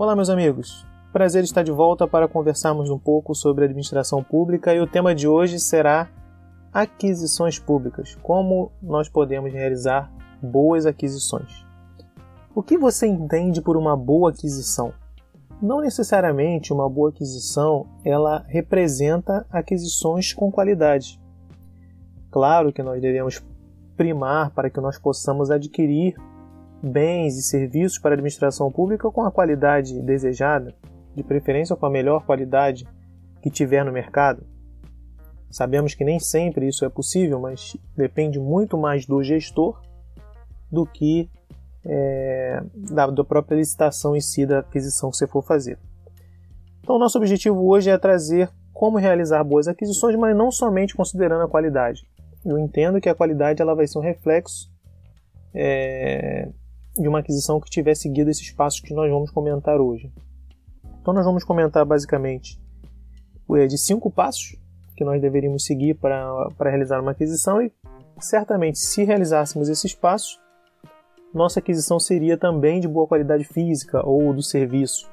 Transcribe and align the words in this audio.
Olá, 0.00 0.14
meus 0.14 0.30
amigos. 0.30 0.86
Prazer 1.12 1.42
estar 1.42 1.64
de 1.64 1.72
volta 1.72 2.06
para 2.06 2.28
conversarmos 2.28 2.88
um 2.88 3.00
pouco 3.00 3.34
sobre 3.34 3.64
administração 3.64 4.22
pública 4.22 4.72
e 4.72 4.78
o 4.78 4.86
tema 4.86 5.12
de 5.12 5.26
hoje 5.26 5.58
será 5.58 6.08
aquisições 6.72 7.58
públicas. 7.58 8.16
Como 8.22 8.70
nós 8.80 9.08
podemos 9.08 9.52
realizar 9.52 10.08
boas 10.40 10.86
aquisições? 10.86 11.66
O 12.54 12.62
que 12.62 12.78
você 12.78 13.08
entende 13.08 13.60
por 13.60 13.76
uma 13.76 13.96
boa 13.96 14.30
aquisição? 14.30 14.94
Não 15.60 15.80
necessariamente 15.80 16.72
uma 16.72 16.88
boa 16.88 17.10
aquisição, 17.10 17.84
ela 18.04 18.44
representa 18.46 19.44
aquisições 19.50 20.32
com 20.32 20.48
qualidade. 20.52 21.20
Claro 22.30 22.72
que 22.72 22.84
nós 22.84 23.02
devemos 23.02 23.44
primar 23.96 24.52
para 24.52 24.70
que 24.70 24.80
nós 24.80 24.96
possamos 24.96 25.50
adquirir 25.50 26.14
bens 26.82 27.36
e 27.36 27.42
serviços 27.42 27.98
para 27.98 28.12
a 28.12 28.14
administração 28.14 28.70
pública 28.70 29.10
com 29.10 29.22
a 29.22 29.30
qualidade 29.30 30.00
desejada, 30.02 30.74
de 31.14 31.22
preferência 31.22 31.74
com 31.74 31.86
a 31.86 31.90
melhor 31.90 32.24
qualidade 32.24 32.86
que 33.42 33.50
tiver 33.50 33.84
no 33.84 33.92
mercado. 33.92 34.46
Sabemos 35.50 35.94
que 35.94 36.04
nem 36.04 36.18
sempre 36.18 36.68
isso 36.68 36.84
é 36.84 36.88
possível, 36.88 37.40
mas 37.40 37.76
depende 37.96 38.38
muito 38.38 38.76
mais 38.76 39.06
do 39.06 39.22
gestor 39.22 39.80
do 40.70 40.84
que 40.84 41.30
é, 41.84 42.62
da, 42.74 43.06
da 43.06 43.24
própria 43.24 43.56
licitação 43.56 44.14
em 44.14 44.20
si 44.20 44.44
da 44.44 44.58
aquisição 44.58 45.10
que 45.10 45.16
você 45.16 45.26
for 45.26 45.42
fazer. 45.42 45.78
Então, 46.82 46.98
nosso 46.98 47.18
objetivo 47.18 47.66
hoje 47.66 47.90
é 47.90 47.98
trazer 47.98 48.50
como 48.72 48.98
realizar 48.98 49.42
boas 49.42 49.66
aquisições, 49.66 50.16
mas 50.16 50.36
não 50.36 50.50
somente 50.50 50.94
considerando 50.94 51.42
a 51.42 51.48
qualidade. 51.48 52.06
Eu 52.44 52.58
entendo 52.58 53.00
que 53.00 53.08
a 53.08 53.14
qualidade 53.14 53.60
ela 53.60 53.74
vai 53.74 53.86
ser 53.86 53.98
um 53.98 54.02
reflexo 54.02 54.70
é, 55.54 56.48
de 56.98 57.08
uma 57.08 57.20
aquisição 57.20 57.60
que 57.60 57.70
tiver 57.70 57.94
seguido 57.94 58.30
esses 58.30 58.50
passos 58.50 58.80
que 58.80 58.92
nós 58.92 59.10
vamos 59.10 59.30
comentar 59.30 59.80
hoje. 59.80 60.12
Então, 61.00 61.14
nós 61.14 61.24
vamos 61.24 61.44
comentar 61.44 61.84
basicamente 61.84 62.60
é, 63.56 63.66
de 63.66 63.78
cinco 63.78 64.10
passos 64.10 64.56
que 64.96 65.04
nós 65.04 65.20
deveríamos 65.20 65.64
seguir 65.64 65.94
para, 65.94 66.50
para 66.56 66.70
realizar 66.70 67.00
uma 67.00 67.12
aquisição 67.12 67.62
e 67.62 67.72
certamente 68.20 68.78
se 68.78 69.04
realizássemos 69.04 69.68
esses 69.68 69.94
passos, 69.94 70.40
nossa 71.32 71.60
aquisição 71.60 72.00
seria 72.00 72.36
também 72.36 72.80
de 72.80 72.88
boa 72.88 73.06
qualidade 73.06 73.44
física 73.44 74.04
ou 74.04 74.32
do 74.32 74.42
serviço. 74.42 75.08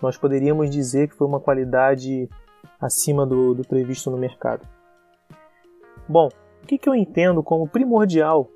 Nós 0.00 0.16
poderíamos 0.16 0.70
dizer 0.70 1.08
que 1.08 1.16
foi 1.16 1.26
uma 1.26 1.40
qualidade 1.40 2.28
acima 2.80 3.26
do, 3.26 3.54
do 3.54 3.66
previsto 3.66 4.10
no 4.10 4.16
mercado. 4.16 4.66
Bom, 6.08 6.28
o 6.62 6.66
que, 6.66 6.78
que 6.78 6.88
eu 6.88 6.94
entendo 6.94 7.42
como 7.42 7.68
primordial 7.68 8.48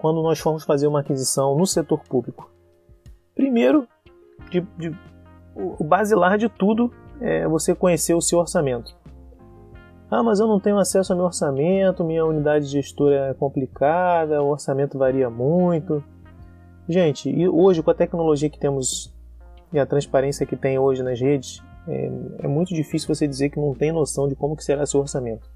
quando 0.00 0.22
nós 0.22 0.38
formos 0.38 0.64
fazer 0.64 0.86
uma 0.86 1.00
aquisição 1.00 1.56
no 1.56 1.66
setor 1.66 2.00
público? 2.04 2.50
Primeiro, 3.34 3.86
de, 4.50 4.60
de, 4.78 4.96
o 5.54 5.84
basilar 5.84 6.38
de 6.38 6.48
tudo 6.48 6.92
é 7.20 7.46
você 7.46 7.74
conhecer 7.74 8.14
o 8.14 8.20
seu 8.20 8.38
orçamento. 8.38 8.98
Ah, 10.10 10.22
mas 10.22 10.40
eu 10.40 10.48
não 10.48 10.58
tenho 10.58 10.78
acesso 10.78 11.12
ao 11.12 11.16
meu 11.16 11.26
orçamento, 11.26 12.02
minha 12.02 12.24
unidade 12.24 12.66
de 12.66 12.72
gestora 12.72 13.28
é 13.28 13.34
complicada, 13.34 14.42
o 14.42 14.48
orçamento 14.48 14.98
varia 14.98 15.30
muito. 15.30 16.02
Gente, 16.88 17.30
e 17.30 17.48
hoje 17.48 17.82
com 17.82 17.90
a 17.90 17.94
tecnologia 17.94 18.50
que 18.50 18.58
temos 18.58 19.14
e 19.72 19.78
a 19.78 19.86
transparência 19.86 20.44
que 20.44 20.56
tem 20.56 20.78
hoje 20.78 21.02
nas 21.02 21.20
redes, 21.20 21.62
é, 21.86 22.10
é 22.40 22.48
muito 22.48 22.74
difícil 22.74 23.14
você 23.14 23.28
dizer 23.28 23.50
que 23.50 23.60
não 23.60 23.72
tem 23.72 23.92
noção 23.92 24.26
de 24.26 24.34
como 24.34 24.56
que 24.56 24.64
será 24.64 24.84
seu 24.84 25.00
orçamento. 25.00 25.48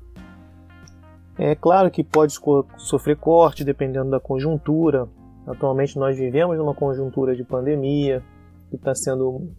É 1.39 1.55
claro 1.55 1.91
que 1.91 2.05
pode 2.05 2.35
sofrer 2.77 3.17
corte 3.17 3.65
dependendo 3.65 4.11
da 4.11 4.21
conjuntura. 4.21 5.09
Atualmente 5.47 5.99
nós 5.99 6.17
vivemos 6.17 6.57
numa 6.57 6.75
conjuntura 6.75 7.35
de 7.35 7.43
pandemia 7.43 8.23
que 8.71 8.77
está 8.77 8.95
sendo 8.95 9.51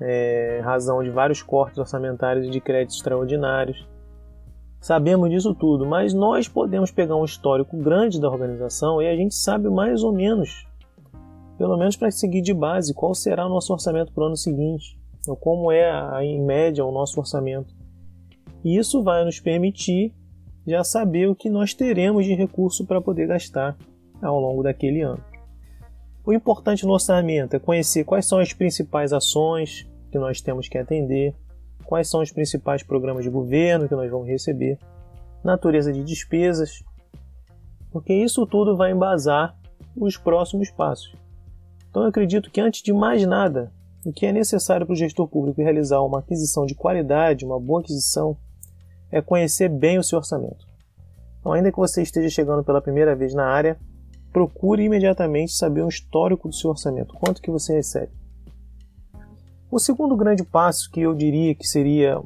é, 0.00 0.60
razão 0.62 1.02
de 1.02 1.10
vários 1.10 1.42
cortes 1.42 1.78
orçamentários 1.78 2.46
e 2.46 2.50
de 2.50 2.60
créditos 2.60 2.96
extraordinários. 2.96 3.88
Sabemos 4.80 5.28
disso 5.30 5.54
tudo, 5.54 5.84
mas 5.86 6.14
nós 6.14 6.46
podemos 6.46 6.90
pegar 6.90 7.16
um 7.16 7.24
histórico 7.24 7.76
grande 7.76 8.20
da 8.20 8.28
organização 8.28 9.02
e 9.02 9.08
a 9.08 9.16
gente 9.16 9.34
sabe 9.34 9.68
mais 9.68 10.04
ou 10.04 10.12
menos, 10.12 10.68
pelo 11.56 11.76
menos 11.76 11.96
para 11.96 12.10
seguir 12.12 12.42
de 12.42 12.54
base, 12.54 12.94
qual 12.94 13.12
será 13.14 13.46
o 13.46 13.48
nosso 13.48 13.72
orçamento 13.72 14.12
para 14.12 14.22
o 14.22 14.26
ano 14.26 14.36
seguinte, 14.36 14.96
ou 15.26 15.36
como 15.36 15.72
é 15.72 15.90
em 16.24 16.40
média 16.40 16.84
o 16.84 16.92
nosso 16.92 17.18
orçamento. 17.18 17.74
E 18.64 18.76
isso 18.76 19.02
vai 19.02 19.24
nos 19.24 19.40
permitir 19.40 20.14
já 20.68 20.84
saber 20.84 21.28
o 21.28 21.34
que 21.34 21.48
nós 21.48 21.72
teremos 21.72 22.24
de 22.24 22.34
recurso 22.34 22.84
para 22.84 23.00
poder 23.00 23.26
gastar 23.26 23.76
ao 24.22 24.38
longo 24.38 24.62
daquele 24.62 25.00
ano. 25.00 25.22
O 26.24 26.32
importante 26.32 26.84
no 26.84 26.92
orçamento 26.92 27.56
é 27.56 27.58
conhecer 27.58 28.04
quais 28.04 28.26
são 28.26 28.38
as 28.38 28.52
principais 28.52 29.12
ações 29.12 29.88
que 30.10 30.18
nós 30.18 30.40
temos 30.42 30.68
que 30.68 30.76
atender, 30.76 31.34
quais 31.86 32.08
são 32.08 32.20
os 32.20 32.30
principais 32.30 32.82
programas 32.82 33.24
de 33.24 33.30
governo 33.30 33.88
que 33.88 33.94
nós 33.94 34.10
vamos 34.10 34.28
receber, 34.28 34.78
natureza 35.42 35.90
de 35.90 36.04
despesas, 36.04 36.84
porque 37.90 38.12
isso 38.12 38.46
tudo 38.46 38.76
vai 38.76 38.92
embasar 38.92 39.56
os 39.96 40.18
próximos 40.18 40.70
passos. 40.70 41.14
Então 41.88 42.02
eu 42.02 42.08
acredito 42.08 42.50
que 42.50 42.60
antes 42.60 42.82
de 42.82 42.92
mais 42.92 43.26
nada, 43.26 43.72
o 44.04 44.12
que 44.12 44.26
é 44.26 44.32
necessário 44.32 44.84
para 44.84 44.92
o 44.92 44.96
gestor 44.96 45.26
público 45.26 45.62
realizar 45.62 46.02
uma 46.02 46.18
aquisição 46.18 46.66
de 46.66 46.74
qualidade, 46.74 47.46
uma 47.46 47.58
boa 47.58 47.80
aquisição, 47.80 48.36
é 49.10 49.20
conhecer 49.20 49.68
bem 49.68 49.98
o 49.98 50.02
seu 50.02 50.18
orçamento. 50.18 50.66
Então, 51.40 51.52
ainda 51.52 51.70
que 51.70 51.78
você 51.78 52.02
esteja 52.02 52.28
chegando 52.28 52.64
pela 52.64 52.80
primeira 52.80 53.14
vez 53.14 53.34
na 53.34 53.46
área, 53.46 53.78
procure 54.32 54.84
imediatamente 54.84 55.52
saber 55.52 55.82
o 55.82 55.88
histórico 55.88 56.48
do 56.48 56.54
seu 56.54 56.70
orçamento, 56.70 57.14
quanto 57.14 57.40
que 57.40 57.50
você 57.50 57.74
recebe. 57.74 58.12
O 59.70 59.78
segundo 59.78 60.16
grande 60.16 60.44
passo 60.44 60.90
que 60.90 61.00
eu 61.00 61.14
diria 61.14 61.54
que 61.54 61.66
seria 61.66 62.20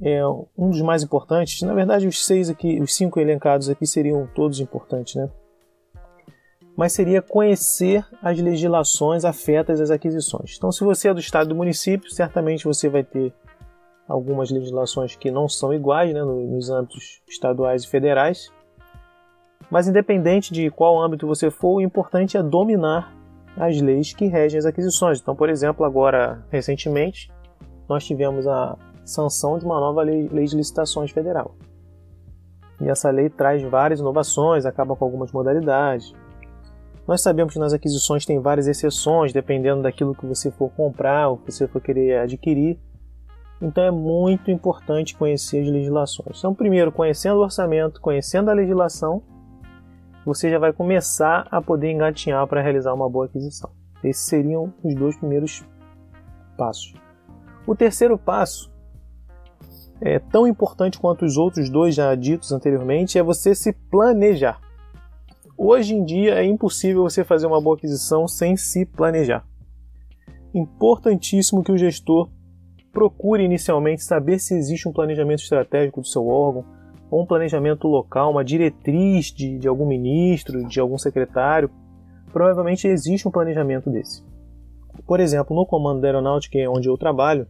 é, 0.00 0.26
um 0.26 0.70
dos 0.70 0.80
mais 0.80 1.02
importantes, 1.02 1.62
na 1.62 1.74
verdade 1.74 2.08
os 2.08 2.26
seis 2.26 2.50
aqui, 2.50 2.80
os 2.80 2.94
cinco 2.94 3.20
elencados 3.20 3.68
aqui 3.68 3.86
seriam 3.86 4.28
todos 4.34 4.58
importantes, 4.58 5.14
né? 5.14 5.30
Mas 6.76 6.92
seria 6.92 7.20
conhecer 7.22 8.04
as 8.22 8.38
legislações 8.40 9.24
afetas 9.24 9.80
às 9.80 9.90
aquisições. 9.90 10.54
Então, 10.56 10.72
se 10.72 10.82
você 10.82 11.08
é 11.08 11.14
do 11.14 11.20
estado 11.20 11.48
do 11.48 11.54
município, 11.54 12.10
certamente 12.10 12.64
você 12.64 12.88
vai 12.88 13.04
ter 13.04 13.32
algumas 14.08 14.50
legislações 14.50 15.16
que 15.16 15.30
não 15.30 15.48
são 15.48 15.72
iguais 15.72 16.12
né, 16.12 16.22
nos 16.22 16.70
âmbitos 16.70 17.22
estaduais 17.28 17.84
e 17.84 17.88
federais. 17.88 18.52
Mas 19.70 19.88
independente 19.88 20.52
de 20.52 20.70
qual 20.70 21.00
âmbito 21.00 21.26
você 21.26 21.50
for, 21.50 21.76
o 21.76 21.80
importante 21.80 22.36
é 22.36 22.42
dominar 22.42 23.14
as 23.56 23.80
leis 23.80 24.12
que 24.12 24.26
regem 24.26 24.58
as 24.58 24.66
aquisições. 24.66 25.20
Então, 25.20 25.34
por 25.34 25.48
exemplo, 25.48 25.84
agora 25.84 26.44
recentemente 26.50 27.32
nós 27.88 28.04
tivemos 28.04 28.46
a 28.46 28.76
sanção 29.04 29.58
de 29.58 29.64
uma 29.64 29.80
nova 29.80 30.02
lei, 30.02 30.28
lei 30.28 30.44
de 30.44 30.56
licitações 30.56 31.10
federal. 31.10 31.54
E 32.80 32.88
essa 32.88 33.10
lei 33.10 33.30
traz 33.30 33.62
várias 33.62 34.00
inovações, 34.00 34.66
acaba 34.66 34.96
com 34.96 35.04
algumas 35.04 35.30
modalidades. 35.32 36.12
Nós 37.06 37.20
sabemos 37.20 37.52
que 37.52 37.58
nas 37.58 37.72
aquisições 37.72 38.24
tem 38.24 38.40
várias 38.40 38.66
exceções, 38.66 39.32
dependendo 39.32 39.82
daquilo 39.82 40.14
que 40.14 40.26
você 40.26 40.50
for 40.50 40.70
comprar 40.70 41.28
ou 41.28 41.38
que 41.38 41.50
você 41.50 41.66
for 41.66 41.80
querer 41.80 42.18
adquirir. 42.18 42.78
Então 43.62 43.84
é 43.84 43.90
muito 43.92 44.50
importante 44.50 45.16
conhecer 45.16 45.62
as 45.62 45.68
legislações. 45.68 46.38
Então, 46.38 46.52
primeiro, 46.52 46.90
conhecendo 46.90 47.36
o 47.36 47.42
orçamento, 47.42 48.00
conhecendo 48.00 48.50
a 48.50 48.54
legislação, 48.54 49.22
você 50.26 50.50
já 50.50 50.58
vai 50.58 50.72
começar 50.72 51.46
a 51.48 51.62
poder 51.62 51.92
engatinhar 51.92 52.44
para 52.48 52.60
realizar 52.60 52.92
uma 52.92 53.08
boa 53.08 53.26
aquisição. 53.26 53.70
Esses 54.02 54.26
seriam 54.26 54.74
os 54.82 54.94
dois 54.96 55.16
primeiros 55.16 55.64
passos. 56.58 56.92
O 57.64 57.76
terceiro 57.76 58.18
passo 58.18 58.72
é 60.00 60.18
tão 60.18 60.44
importante 60.48 60.98
quanto 60.98 61.24
os 61.24 61.36
outros 61.36 61.70
dois 61.70 61.94
já 61.94 62.12
ditos 62.16 62.50
anteriormente, 62.50 63.16
é 63.16 63.22
você 63.22 63.54
se 63.54 63.72
planejar. 63.72 64.60
Hoje 65.56 65.94
em 65.94 66.04
dia 66.04 66.34
é 66.34 66.44
impossível 66.44 67.04
você 67.04 67.22
fazer 67.22 67.46
uma 67.46 67.60
boa 67.60 67.76
aquisição 67.76 68.26
sem 68.26 68.56
se 68.56 68.84
planejar. 68.84 69.46
Importantíssimo 70.52 71.62
que 71.62 71.70
o 71.70 71.78
gestor 71.78 72.28
procure 72.92 73.42
inicialmente 73.42 74.04
saber 74.04 74.38
se 74.38 74.54
existe 74.54 74.88
um 74.88 74.92
planejamento 74.92 75.42
estratégico 75.42 76.00
do 76.00 76.06
seu 76.06 76.26
órgão, 76.26 76.64
ou 77.10 77.22
um 77.22 77.26
planejamento 77.26 77.88
local, 77.88 78.30
uma 78.30 78.44
diretriz 78.44 79.26
de, 79.26 79.58
de 79.58 79.68
algum 79.68 79.86
ministro, 79.86 80.66
de 80.66 80.80
algum 80.80 80.96
secretário. 80.96 81.70
Provavelmente 82.32 82.88
existe 82.88 83.28
um 83.28 83.30
planejamento 83.30 83.90
desse. 83.90 84.24
Por 85.06 85.20
exemplo, 85.20 85.54
no 85.54 85.66
comando 85.66 86.00
da 86.00 86.08
aeronáutica, 86.08 86.58
onde 86.70 86.88
eu 86.88 86.96
trabalho, 86.96 87.46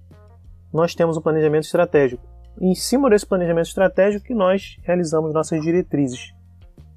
nós 0.73 0.95
temos 0.95 1.17
um 1.17 1.21
planejamento 1.21 1.65
estratégico. 1.65 2.27
Em 2.61 2.75
cima 2.75 3.09
desse 3.09 3.27
planejamento 3.27 3.67
estratégico 3.67 4.25
que 4.25 4.35
nós 4.35 4.79
realizamos 4.83 5.33
nossas 5.33 5.61
diretrizes, 5.63 6.35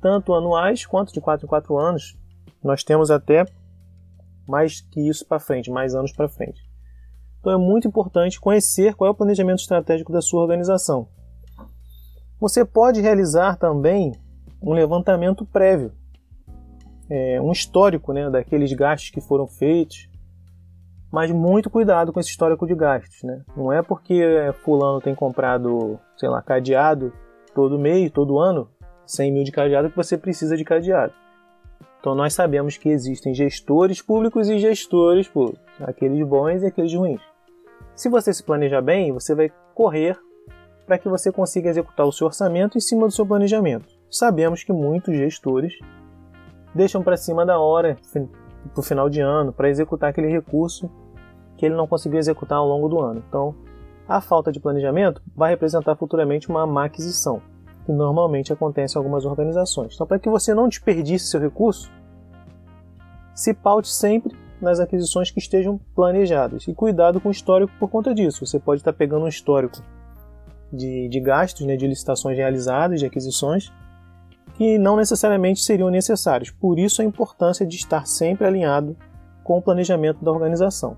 tanto 0.01 0.33
anuais 0.33 0.85
quanto 0.85 1.13
de 1.13 1.21
4 1.21 1.45
em 1.45 1.49
4 1.49 1.77
anos. 1.77 2.17
Nós 2.63 2.83
temos 2.83 3.11
até 3.11 3.45
mais 4.47 4.81
que 4.81 5.07
isso 5.07 5.25
para 5.25 5.39
frente, 5.39 5.69
mais 5.69 5.93
anos 5.93 6.11
para 6.11 6.27
frente. 6.27 6.61
Então 7.45 7.53
é 7.53 7.57
muito 7.57 7.87
importante 7.87 8.41
conhecer 8.41 8.95
qual 8.95 9.07
é 9.07 9.11
o 9.11 9.15
planejamento 9.15 9.59
estratégico 9.59 10.11
da 10.11 10.19
sua 10.19 10.41
organização. 10.41 11.07
Você 12.41 12.65
pode 12.65 13.01
realizar 13.01 13.55
também 13.55 14.13
um 14.59 14.73
levantamento 14.73 15.45
prévio, 15.45 15.91
é, 17.07 17.39
um 17.39 17.51
histórico 17.51 18.11
né, 18.13 18.31
daqueles 18.31 18.73
gastos 18.73 19.11
que 19.11 19.21
foram 19.21 19.45
feitos, 19.45 20.09
Mas 21.11 21.29
muito 21.29 21.69
cuidado 21.69 22.11
com 22.11 22.19
esse 22.19 22.31
histórico 22.31 22.65
de 22.65 22.73
gastos, 22.73 23.21
né? 23.21 23.43
Não 23.55 23.71
é 23.71 23.83
porque 23.83 24.23
fulano 24.63 24.99
tem 24.99 25.13
comprado, 25.13 25.99
sei 26.17 26.27
lá, 26.27 26.41
cadeado 26.41 27.13
todo 27.53 27.77
mês, 27.77 28.11
todo 28.11 28.39
ano, 28.39 28.67
100 29.05 29.31
mil 29.31 29.43
de 29.43 29.51
cadeado 29.51 29.91
que 29.91 29.95
você 29.95 30.17
precisa 30.17 30.57
de 30.57 30.65
cadeado. 30.65 31.13
Então 31.99 32.15
nós 32.15 32.33
sabemos 32.33 32.75
que 32.75 32.89
existem 32.89 33.35
gestores 33.35 34.01
públicos 34.01 34.49
e 34.49 34.57
gestores 34.57 35.27
públicos, 35.27 35.61
aqueles 35.79 36.27
bons 36.27 36.63
e 36.63 36.65
aqueles 36.65 36.93
ruins. 36.93 37.34
Se 37.95 38.09
você 38.09 38.33
se 38.33 38.43
planejar 38.43 38.81
bem, 38.81 39.13
você 39.13 39.33
vai 39.33 39.49
correr 39.73 40.19
para 40.85 40.97
que 40.97 41.07
você 41.07 41.31
consiga 41.31 41.69
executar 41.69 42.05
o 42.05 42.11
seu 42.11 42.27
orçamento 42.27 42.77
em 42.77 42.81
cima 42.81 43.07
do 43.07 43.13
seu 43.13 43.25
planejamento. 43.25 43.87
Sabemos 44.11 44.63
que 44.63 44.73
muitos 44.73 45.15
gestores 45.15 45.73
deixam 46.73 47.01
para 47.01 47.15
cima 47.15 47.45
da 47.45 47.57
hora, 47.57 47.97
para 48.11 48.79
o 48.79 48.83
final 48.83 49.09
de 49.09 49.21
ano, 49.21 49.53
para 49.53 49.69
executar 49.69 50.09
aquele 50.09 50.27
recurso 50.27 50.91
que 51.55 51.65
ele 51.65 51.75
não 51.75 51.87
conseguiu 51.87 52.19
executar 52.19 52.57
ao 52.57 52.67
longo 52.67 52.89
do 52.89 52.99
ano. 52.99 53.23
Então, 53.29 53.55
a 54.07 54.19
falta 54.19 54.51
de 54.51 54.59
planejamento 54.59 55.21
vai 55.33 55.51
representar 55.51 55.95
futuramente 55.95 56.49
uma 56.49 56.67
má 56.67 56.85
aquisição, 56.85 57.41
que 57.85 57.93
normalmente 57.93 58.51
acontece 58.51 58.95
em 58.95 58.99
algumas 58.99 59.23
organizações. 59.23 59.95
Então, 59.95 60.05
para 60.05 60.19
que 60.19 60.29
você 60.29 60.53
não 60.53 60.67
desperdice 60.67 61.27
seu 61.27 61.39
recurso, 61.39 61.89
se 63.33 63.53
paute 63.53 63.87
sempre 63.87 64.37
nas 64.61 64.79
aquisições 64.79 65.31
que 65.31 65.39
estejam 65.39 65.79
planejadas. 65.95 66.67
E 66.67 66.73
cuidado 66.73 67.19
com 67.19 67.29
o 67.29 67.31
histórico 67.31 67.73
por 67.79 67.89
conta 67.89 68.13
disso. 68.13 68.45
Você 68.45 68.59
pode 68.59 68.81
estar 68.81 68.93
pegando 68.93 69.25
um 69.25 69.27
histórico 69.27 69.81
de, 70.71 71.07
de 71.07 71.19
gastos, 71.19 71.65
né, 71.65 71.75
de 71.75 71.87
licitações 71.87 72.37
realizadas, 72.37 72.99
de 72.99 73.05
aquisições, 73.05 73.71
que 74.55 74.77
não 74.77 74.95
necessariamente 74.95 75.61
seriam 75.61 75.89
necessários. 75.89 76.49
Por 76.49 76.79
isso 76.79 77.01
a 77.01 77.05
importância 77.05 77.65
de 77.65 77.75
estar 77.75 78.05
sempre 78.07 78.47
alinhado 78.47 78.95
com 79.43 79.57
o 79.57 79.61
planejamento 79.61 80.23
da 80.23 80.31
organização. 80.31 80.97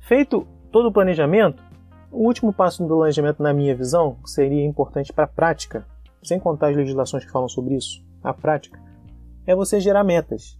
Feito 0.00 0.46
todo 0.70 0.88
o 0.88 0.92
planejamento, 0.92 1.62
o 2.10 2.24
último 2.26 2.52
passo 2.52 2.82
do 2.82 2.96
planejamento, 2.96 3.42
na 3.42 3.52
minha 3.52 3.74
visão, 3.74 4.16
seria 4.24 4.64
importante 4.64 5.12
para 5.12 5.24
a 5.24 5.28
prática, 5.28 5.86
sem 6.22 6.38
contar 6.38 6.68
as 6.68 6.76
legislações 6.76 7.24
que 7.24 7.30
falam 7.30 7.48
sobre 7.48 7.74
isso, 7.74 8.02
a 8.22 8.32
prática, 8.32 8.80
é 9.46 9.54
você 9.54 9.80
gerar 9.80 10.04
metas. 10.04 10.58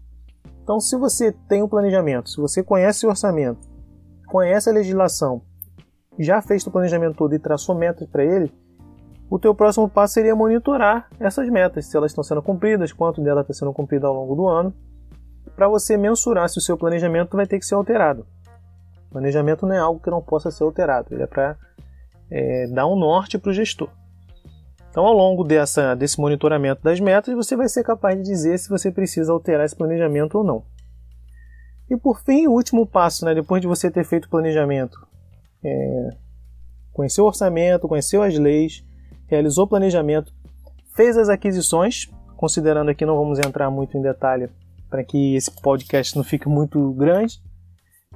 Então, 0.66 0.80
se 0.80 0.96
você 0.96 1.30
tem 1.30 1.62
um 1.62 1.68
planejamento, 1.68 2.28
se 2.28 2.38
você 2.38 2.60
conhece 2.60 3.06
o 3.06 3.08
orçamento, 3.08 3.68
conhece 4.26 4.68
a 4.68 4.72
legislação, 4.72 5.40
já 6.18 6.42
fez 6.42 6.66
o 6.66 6.72
planejamento 6.72 7.14
todo 7.14 7.32
e 7.36 7.38
traçou 7.38 7.72
metas 7.72 8.08
para 8.08 8.24
ele, 8.24 8.52
o 9.30 9.38
teu 9.38 9.54
próximo 9.54 9.88
passo 9.88 10.14
seria 10.14 10.34
monitorar 10.34 11.08
essas 11.20 11.48
metas, 11.48 11.86
se 11.86 11.96
elas 11.96 12.10
estão 12.10 12.24
sendo 12.24 12.42
cumpridas, 12.42 12.92
quanto 12.92 13.22
dela 13.22 13.42
está 13.42 13.54
sendo 13.54 13.72
cumprido 13.72 14.08
ao 14.08 14.14
longo 14.14 14.34
do 14.34 14.48
ano, 14.48 14.74
para 15.54 15.68
você 15.68 15.96
mensurar 15.96 16.48
se 16.48 16.58
o 16.58 16.60
seu 16.60 16.76
planejamento 16.76 17.36
vai 17.36 17.46
ter 17.46 17.60
que 17.60 17.64
ser 17.64 17.76
alterado. 17.76 18.26
Planejamento 19.12 19.66
não 19.66 19.74
é 19.76 19.78
algo 19.78 20.00
que 20.00 20.10
não 20.10 20.20
possa 20.20 20.50
ser 20.50 20.64
alterado, 20.64 21.14
ele 21.14 21.22
é 21.22 21.28
para 21.28 21.56
é, 22.28 22.66
dar 22.66 22.88
um 22.88 22.96
norte 22.96 23.38
para 23.38 23.50
o 23.50 23.54
gestor. 23.54 23.88
Então, 24.96 25.04
ao 25.04 25.12
longo 25.12 25.44
dessa, 25.44 25.94
desse 25.94 26.18
monitoramento 26.18 26.82
das 26.82 26.98
metas, 26.98 27.34
você 27.34 27.54
vai 27.54 27.68
ser 27.68 27.84
capaz 27.84 28.16
de 28.16 28.22
dizer 28.22 28.58
se 28.58 28.70
você 28.70 28.90
precisa 28.90 29.30
alterar 29.30 29.66
esse 29.66 29.76
planejamento 29.76 30.38
ou 30.38 30.42
não. 30.42 30.64
E 31.90 31.98
por 31.98 32.18
fim, 32.22 32.46
o 32.46 32.52
último 32.52 32.86
passo, 32.86 33.26
né, 33.26 33.34
depois 33.34 33.60
de 33.60 33.68
você 33.68 33.90
ter 33.90 34.04
feito 34.06 34.24
o 34.24 34.30
planejamento, 34.30 34.96
é, 35.62 36.08
conheceu 36.94 37.24
o 37.24 37.26
orçamento, 37.26 37.86
conheceu 37.86 38.22
as 38.22 38.38
leis, 38.38 38.82
realizou 39.26 39.66
o 39.66 39.68
planejamento, 39.68 40.32
fez 40.94 41.18
as 41.18 41.28
aquisições, 41.28 42.10
considerando 42.34 42.88
aqui 42.88 43.04
não 43.04 43.18
vamos 43.18 43.38
entrar 43.38 43.70
muito 43.70 43.98
em 43.98 44.00
detalhe 44.00 44.48
para 44.88 45.04
que 45.04 45.36
esse 45.36 45.50
podcast 45.60 46.16
não 46.16 46.24
fique 46.24 46.48
muito 46.48 46.94
grande. 46.94 47.38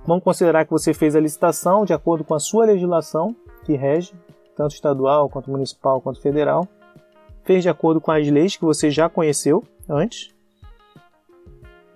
Vamos 0.06 0.24
considerar 0.24 0.64
que 0.64 0.70
você 0.70 0.94
fez 0.94 1.14
a 1.14 1.20
licitação 1.20 1.84
de 1.84 1.92
acordo 1.92 2.24
com 2.24 2.32
a 2.32 2.40
sua 2.40 2.64
legislação 2.64 3.36
que 3.66 3.76
rege, 3.76 4.14
tanto 4.60 4.74
estadual 4.74 5.30
quanto 5.30 5.50
municipal 5.50 6.02
quanto 6.02 6.20
federal. 6.20 6.68
Fez 7.44 7.62
de 7.62 7.70
acordo 7.70 7.98
com 7.98 8.10
as 8.10 8.28
leis 8.28 8.56
que 8.56 8.64
você 8.64 8.90
já 8.90 9.08
conheceu 9.08 9.64
antes. 9.88 10.34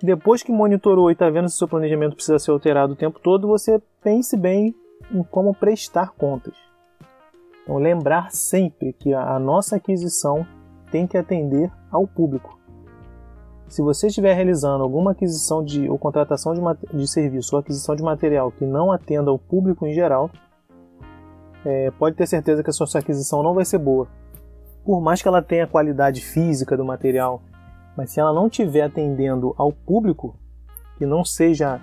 Depois 0.01 0.41
que 0.41 0.51
monitorou 0.51 1.11
e 1.11 1.13
está 1.13 1.29
vendo 1.29 1.47
se 1.47 1.57
seu 1.57 1.67
planejamento 1.67 2.15
precisa 2.15 2.39
ser 2.39 2.49
alterado 2.49 2.93
o 2.93 2.95
tempo 2.95 3.19
todo, 3.19 3.47
você 3.47 3.79
pense 4.01 4.35
bem 4.35 4.73
em 5.11 5.21
como 5.21 5.53
prestar 5.53 6.13
contas. 6.13 6.55
Então, 7.61 7.77
lembrar 7.77 8.31
sempre 8.31 8.93
que 8.93 9.13
a 9.13 9.37
nossa 9.37 9.75
aquisição 9.75 10.45
tem 10.91 11.05
que 11.05 11.17
atender 11.17 11.71
ao 11.91 12.07
público. 12.07 12.59
Se 13.67 13.81
você 13.81 14.07
estiver 14.07 14.33
realizando 14.33 14.83
alguma 14.83 15.11
aquisição 15.11 15.63
de, 15.63 15.87
ou 15.87 15.99
contratação 15.99 16.53
de, 16.53 16.61
de 16.97 17.07
serviço 17.07 17.55
ou 17.55 17.59
aquisição 17.59 17.95
de 17.95 18.03
material 18.03 18.51
que 18.51 18.65
não 18.65 18.91
atenda 18.91 19.29
ao 19.29 19.37
público 19.39 19.85
em 19.85 19.93
geral, 19.93 20.31
é, 21.65 21.91
pode 21.91 22.15
ter 22.15 22.27
certeza 22.27 22.63
que 22.63 22.69
a 22.69 22.73
sua 22.73 22.87
aquisição 22.99 23.41
não 23.41 23.53
vai 23.53 23.65
ser 23.65 23.79
boa. 23.79 24.07
Por 24.85 25.01
mais 25.01 25.21
que 25.21 25.27
ela 25.27 25.41
tenha 25.41 25.65
qualidade 25.65 26.21
física 26.21 26.77
do 26.77 26.85
material, 26.85 27.41
mas 27.97 28.11
se 28.11 28.19
ela 28.19 28.31
não 28.31 28.47
estiver 28.47 28.83
atendendo 28.83 29.55
ao 29.57 29.71
público, 29.71 30.37
que 30.97 31.05
não 31.05 31.25
seja 31.25 31.81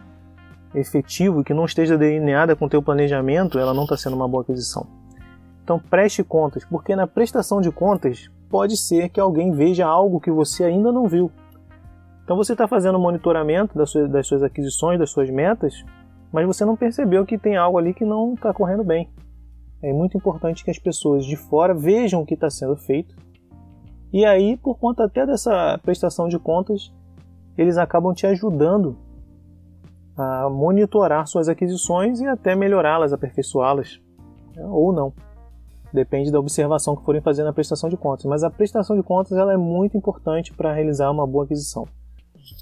efetivo, 0.74 1.44
que 1.44 1.52
não 1.52 1.64
esteja 1.64 1.98
delineada 1.98 2.54
com 2.54 2.66
o 2.66 2.68
teu 2.68 2.82
planejamento, 2.82 3.58
ela 3.58 3.74
não 3.74 3.82
está 3.82 3.96
sendo 3.96 4.16
uma 4.16 4.28
boa 4.28 4.42
aquisição. 4.42 4.86
Então 5.64 5.78
preste 5.78 6.22
contas, 6.22 6.64
porque 6.64 6.94
na 6.94 7.06
prestação 7.06 7.60
de 7.60 7.70
contas 7.70 8.30
pode 8.48 8.76
ser 8.76 9.08
que 9.08 9.20
alguém 9.20 9.52
veja 9.52 9.86
algo 9.86 10.20
que 10.20 10.30
você 10.30 10.64
ainda 10.64 10.92
não 10.92 11.06
viu. 11.08 11.30
Então 12.24 12.36
você 12.36 12.52
está 12.52 12.68
fazendo 12.68 12.98
monitoramento 12.98 13.76
das 13.76 13.90
suas, 13.90 14.10
das 14.10 14.26
suas 14.26 14.42
aquisições, 14.42 14.98
das 14.98 15.10
suas 15.10 15.28
metas, 15.28 15.84
mas 16.32 16.46
você 16.46 16.64
não 16.64 16.76
percebeu 16.76 17.26
que 17.26 17.36
tem 17.36 17.56
algo 17.56 17.78
ali 17.78 17.92
que 17.92 18.04
não 18.04 18.34
está 18.34 18.52
correndo 18.52 18.84
bem. 18.84 19.10
É 19.82 19.92
muito 19.92 20.16
importante 20.16 20.64
que 20.64 20.70
as 20.70 20.78
pessoas 20.78 21.24
de 21.24 21.36
fora 21.36 21.74
vejam 21.74 22.22
o 22.22 22.26
que 22.26 22.34
está 22.34 22.48
sendo 22.48 22.76
feito. 22.76 23.16
E 24.12 24.24
aí, 24.24 24.56
por 24.56 24.78
conta 24.78 25.04
até 25.04 25.26
dessa 25.26 25.78
prestação 25.82 26.28
de 26.28 26.38
contas, 26.38 26.92
eles 27.58 27.76
acabam 27.76 28.14
te 28.14 28.26
ajudando 28.26 28.96
a 30.16 30.48
monitorar 30.48 31.26
suas 31.26 31.48
aquisições 31.48 32.20
e 32.20 32.26
até 32.26 32.54
melhorá-las, 32.54 33.12
aperfeiçoá-las, 33.12 34.00
né? 34.54 34.64
ou 34.66 34.92
não. 34.92 35.12
Depende 35.92 36.30
da 36.30 36.38
observação 36.38 36.94
que 36.94 37.04
forem 37.04 37.20
fazer 37.20 37.42
na 37.42 37.52
prestação 37.52 37.90
de 37.90 37.96
contas. 37.96 38.24
Mas 38.26 38.44
a 38.44 38.50
prestação 38.50 38.96
de 38.96 39.02
contas 39.02 39.36
ela 39.36 39.52
é 39.52 39.56
muito 39.56 39.96
importante 39.96 40.52
para 40.54 40.72
realizar 40.72 41.10
uma 41.10 41.26
boa 41.26 41.44
aquisição. 41.44 41.86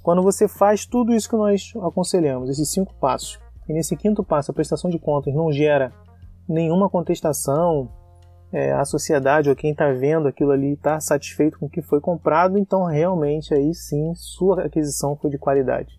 Quando 0.03 0.23
você 0.23 0.49
faz 0.49 0.87
tudo 0.87 1.13
isso 1.13 1.29
que 1.29 1.37
nós 1.37 1.73
aconselhamos, 1.83 2.49
esses 2.49 2.71
cinco 2.71 2.95
passos, 2.95 3.39
e 3.69 3.73
nesse 3.73 3.97
quinto 3.97 4.25
passo 4.25 4.51
a 4.51 4.55
prestação 4.55 4.91
de 4.91 4.99
contas 4.99 5.35
não 5.35 5.53
gera 5.53 5.93
nenhuma 6.53 6.91
contestação, 6.91 7.89
é, 8.53 8.73
a 8.73 8.85
sociedade 8.85 9.49
ou 9.49 9.55
quem 9.55 9.71
está 9.71 9.93
vendo 9.93 10.27
aquilo 10.27 10.51
ali 10.51 10.73
está 10.73 10.99
satisfeito 10.99 11.59
com 11.59 11.67
o 11.67 11.71
que 11.71 11.81
foi 11.81 12.01
comprado, 12.01 12.59
então 12.59 12.85
realmente 12.85 13.55
aí 13.55 13.73
sim 13.73 14.13
sua 14.15 14.65
aquisição 14.65 15.17
foi 15.17 15.31
de 15.31 15.39
qualidade. 15.39 15.99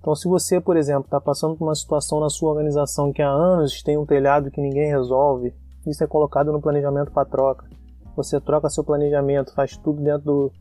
Então, 0.00 0.14
se 0.14 0.28
você, 0.28 0.60
por 0.60 0.76
exemplo, 0.76 1.06
está 1.06 1.20
passando 1.20 1.56
por 1.56 1.64
uma 1.64 1.74
situação 1.74 2.20
na 2.20 2.30
sua 2.30 2.50
organização 2.50 3.12
que 3.12 3.20
há 3.20 3.28
anos 3.28 3.82
tem 3.82 3.98
um 3.98 4.06
telhado 4.06 4.52
que 4.52 4.60
ninguém 4.60 4.88
resolve, 4.88 5.52
isso 5.84 6.04
é 6.04 6.06
colocado 6.06 6.52
no 6.52 6.62
planejamento 6.62 7.10
para 7.10 7.28
troca. 7.28 7.66
Você 8.14 8.40
troca 8.40 8.70
seu 8.70 8.84
planejamento, 8.84 9.52
faz 9.52 9.76
tudo 9.76 10.00
dentro 10.00 10.24
do, 10.24 10.52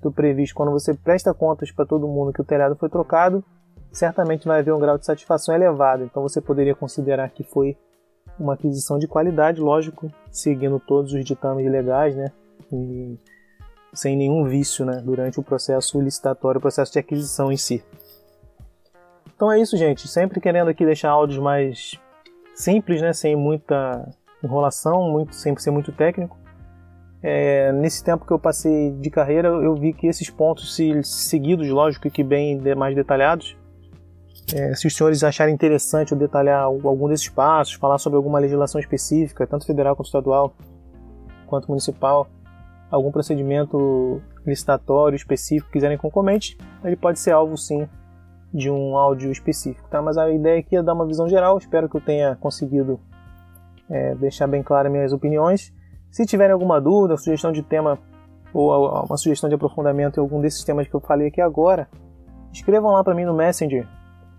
do 0.00 0.12
previsto. 0.12 0.54
Quando 0.54 0.70
você 0.70 0.94
presta 0.94 1.34
contas 1.34 1.72
para 1.72 1.84
todo 1.84 2.06
mundo 2.06 2.32
que 2.32 2.40
o 2.40 2.44
telhado 2.44 2.76
foi 2.76 2.88
trocado, 2.88 3.44
certamente 3.92 4.46
vai 4.46 4.60
haver 4.60 4.72
um 4.72 4.78
grau 4.78 4.96
de 4.96 5.04
satisfação 5.04 5.54
elevado. 5.54 6.04
Então 6.04 6.22
você 6.22 6.40
poderia 6.40 6.74
considerar 6.74 7.28
que 7.30 7.42
foi 7.42 7.76
uma 8.38 8.54
aquisição 8.54 8.98
de 8.98 9.06
qualidade, 9.06 9.60
lógico, 9.60 10.10
seguindo 10.30 10.80
todos 10.80 11.12
os 11.12 11.24
ditames 11.24 11.70
legais, 11.70 12.14
né? 12.14 12.30
E 12.72 13.18
sem 13.92 14.16
nenhum 14.16 14.44
vício, 14.44 14.84
né? 14.84 15.00
Durante 15.04 15.38
o 15.38 15.42
processo 15.42 16.00
licitatório, 16.00 16.58
o 16.58 16.62
processo 16.62 16.92
de 16.92 16.98
aquisição 16.98 17.52
em 17.52 17.56
si. 17.56 17.82
Então 19.34 19.50
é 19.50 19.60
isso, 19.60 19.76
gente. 19.76 20.08
Sempre 20.08 20.40
querendo 20.40 20.68
aqui 20.68 20.84
deixar 20.84 21.10
áudios 21.10 21.38
mais 21.38 21.98
simples, 22.54 23.00
né? 23.00 23.12
Sem 23.12 23.36
muita 23.36 24.08
enrolação, 24.42 25.10
muito, 25.10 25.34
sem 25.34 25.56
ser 25.56 25.70
muito 25.70 25.92
técnico. 25.92 26.36
É, 27.22 27.72
nesse 27.72 28.04
tempo 28.04 28.26
que 28.26 28.32
eu 28.32 28.38
passei 28.38 28.90
de 28.90 29.08
carreira, 29.08 29.48
eu 29.48 29.74
vi 29.74 29.94
que 29.94 30.06
esses 30.06 30.28
pontos 30.28 30.76
se, 30.76 31.02
seguidos, 31.02 31.68
lógico, 31.70 32.10
que 32.10 32.22
bem 32.22 32.60
mais 32.76 32.94
detalhados, 32.94 33.56
é, 34.54 34.72
se 34.72 34.86
os 34.86 34.94
senhores 34.94 35.24
acharem 35.24 35.52
interessante 35.52 36.12
eu 36.12 36.18
detalhar 36.18 36.62
algum 36.62 37.08
desses 37.08 37.28
passos, 37.28 37.74
falar 37.74 37.98
sobre 37.98 38.16
alguma 38.16 38.38
legislação 38.38 38.80
específica, 38.80 39.44
tanto 39.48 39.66
federal 39.66 39.96
quanto 39.96 40.06
estadual, 40.06 40.54
quanto 41.44 41.66
municipal, 41.66 42.28
algum 42.88 43.10
procedimento 43.10 44.22
licitatório 44.46 45.16
específico 45.16 45.72
quiserem 45.72 45.98
que 45.98 46.06
eu 46.06 46.10
comente, 46.10 46.56
ele 46.84 46.94
pode 46.94 47.18
ser 47.18 47.32
alvo 47.32 47.56
sim 47.56 47.88
de 48.52 48.70
um 48.70 48.96
áudio 48.96 49.32
específico, 49.32 49.88
tá? 49.88 50.00
Mas 50.00 50.16
a 50.16 50.30
ideia 50.30 50.60
aqui 50.60 50.76
é 50.76 50.82
dar 50.84 50.94
uma 50.94 51.04
visão 51.04 51.28
geral, 51.28 51.58
espero 51.58 51.88
que 51.88 51.96
eu 51.96 52.00
tenha 52.00 52.36
conseguido 52.36 53.00
é, 53.90 54.14
deixar 54.14 54.46
bem 54.46 54.62
claras 54.62 54.92
minhas 54.92 55.12
opiniões. 55.12 55.72
Se 56.12 56.24
tiverem 56.24 56.52
alguma 56.52 56.80
dúvida, 56.80 57.16
sugestão 57.16 57.50
de 57.50 57.64
tema 57.64 57.98
ou 58.52 59.04
uma 59.04 59.16
sugestão 59.16 59.48
de 59.48 59.56
aprofundamento 59.56 60.18
em 60.18 60.20
algum 60.20 60.40
desses 60.40 60.62
temas 60.62 60.86
que 60.86 60.94
eu 60.94 61.00
falei 61.00 61.26
aqui 61.26 61.40
agora, 61.40 61.88
escrevam 62.52 62.92
lá 62.92 63.02
para 63.02 63.16
mim 63.16 63.24
no 63.24 63.34
Messenger. 63.34 63.84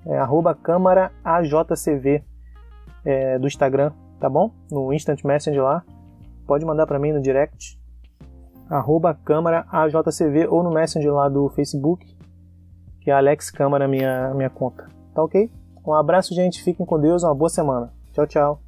É 0.07 0.17
arroba 0.17 0.53
câmara 0.53 1.12
AJCV 1.24 2.24
é, 3.03 3.39
do 3.39 3.47
Instagram, 3.47 3.91
tá 4.19 4.29
bom? 4.29 4.51
No 4.71 4.93
Instant 4.93 5.24
Messenger 5.24 5.63
lá. 5.63 5.83
Pode 6.45 6.65
mandar 6.65 6.85
para 6.85 7.00
mim 7.00 7.12
no 7.12 7.21
direct, 7.21 7.79
arroba 8.69 9.13
câmara 9.13 9.65
AJCV 9.71 10.47
ou 10.47 10.63
no 10.63 10.71
Messenger 10.71 11.13
lá 11.13 11.29
do 11.29 11.50
Facebook, 11.50 12.05
que 13.01 13.12
é 13.12 13.13
Alex 13.13 13.50
Câmara 13.50 13.88
minha, 13.88 14.33
minha 14.33 14.50
conta. 14.50 14.88
Tá 15.13 15.24
ok? 15.24 15.51
Um 15.85 15.93
abraço, 15.93 16.33
gente. 16.33 16.63
Fiquem 16.63 16.85
com 16.85 17.00
Deus. 17.00 17.24
Uma 17.24 17.35
boa 17.35 17.50
semana. 17.50 17.93
Tchau, 18.12 18.25
tchau. 18.25 18.64